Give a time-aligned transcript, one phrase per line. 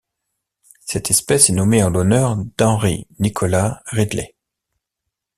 [0.79, 4.33] Cette espèce est nommée en l'honneur d'Henry Nicholas Ridley.